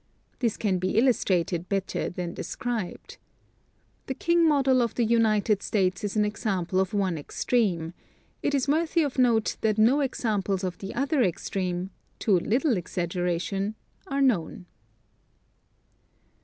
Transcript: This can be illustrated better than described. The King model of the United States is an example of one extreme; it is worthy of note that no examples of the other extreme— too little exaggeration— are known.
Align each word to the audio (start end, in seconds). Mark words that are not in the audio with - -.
This 0.39 0.57
can 0.57 0.79
be 0.79 0.97
illustrated 0.97 1.69
better 1.69 2.09
than 2.09 2.33
described. 2.33 3.17
The 4.07 4.15
King 4.15 4.49
model 4.49 4.81
of 4.81 4.95
the 4.95 5.03
United 5.05 5.61
States 5.61 6.03
is 6.03 6.15
an 6.15 6.25
example 6.25 6.79
of 6.79 6.91
one 6.95 7.19
extreme; 7.19 7.93
it 8.41 8.55
is 8.55 8.67
worthy 8.67 9.03
of 9.03 9.19
note 9.19 9.57
that 9.61 9.77
no 9.77 10.01
examples 10.01 10.63
of 10.63 10.79
the 10.79 10.95
other 10.95 11.21
extreme— 11.21 11.91
too 12.17 12.39
little 12.39 12.77
exaggeration— 12.77 13.75
are 14.07 14.21
known. 14.23 14.65